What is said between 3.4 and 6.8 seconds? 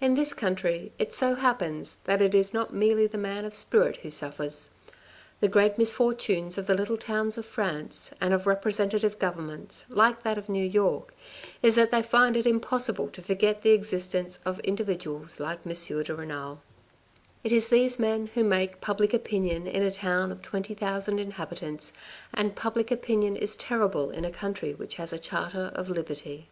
of spirit who suffers. The great misfortunes of the